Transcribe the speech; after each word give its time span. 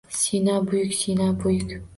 Sino 0.19 0.51
buyuk, 0.67 0.91
Sino 0.99 1.25
buyuk! 1.39 1.71